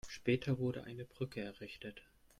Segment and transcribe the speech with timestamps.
[0.09, 2.01] Später wurde eine Brücke errichtet.